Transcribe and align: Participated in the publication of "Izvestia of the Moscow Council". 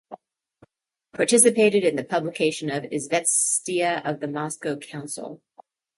Participated 1.13 1.83
in 1.83 1.95
the 1.95 2.03
publication 2.03 2.71
of 2.71 2.85
"Izvestia 2.85 4.03
of 4.03 4.19
the 4.19 4.27
Moscow 4.27 4.75
Council". 4.75 5.43